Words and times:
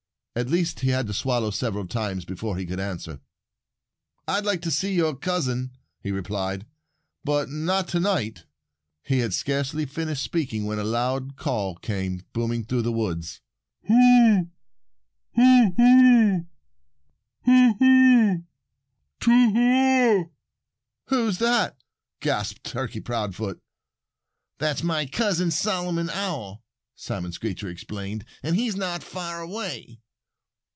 At 0.33 0.49
least, 0.49 0.79
he 0.79 0.91
had 0.91 1.07
to 1.07 1.13
swallow 1.13 1.51
several 1.51 1.85
times 1.85 2.23
before 2.23 2.55
he 2.55 2.65
could 2.65 2.79
answer. 2.79 3.19
"I'd 4.29 4.45
like 4.45 4.61
to 4.61 4.71
see 4.71 4.93
your 4.93 5.13
cousin," 5.13 5.71
he 5.99 6.09
replied, 6.09 6.65
"but 7.25 7.49
not 7.49 7.89
to 7.89 7.99
night." 7.99 8.45
He 9.03 9.19
had 9.19 9.33
scarcely 9.33 9.85
finished 9.85 10.23
speaking 10.23 10.63
when 10.63 10.79
a 10.79 10.85
loud 10.85 11.35
call 11.35 11.75
came 11.75 12.21
booming 12.31 12.63
through 12.63 12.83
the 12.83 12.93
woods: 12.93 13.41
"Whooo 13.89 14.47
whoo 15.35 15.71
whoo, 15.77 16.45
whoo 17.45 17.75
whoo, 17.77 18.43
to 19.19 19.51
whoo 19.51 20.21
ah!" 20.23 20.23
"Who's 21.07 21.39
that?" 21.39 21.77
gasped 22.21 22.63
Turkey 22.67 23.01
Proudfoot. 23.01 23.59
"That's 24.59 24.81
my 24.81 25.07
cousin, 25.07 25.51
Solomon 25.51 26.09
Owl," 26.09 26.63
Simon 26.95 27.33
Screecher 27.33 27.67
explained. 27.67 28.23
"And 28.41 28.55
he's 28.55 28.77
not 28.77 29.03
far 29.03 29.41
away." 29.41 29.97